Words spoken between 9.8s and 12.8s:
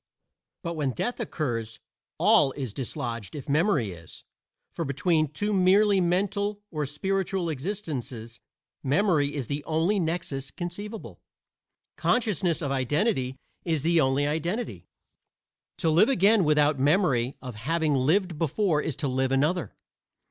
nexus conceivable; consciousness of